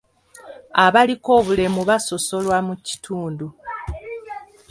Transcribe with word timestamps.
Abaliko 0.85 1.29
obulemu 1.39 1.81
basosolwa 1.89 2.57
mu 2.67 2.75
kitundu. 2.87 3.47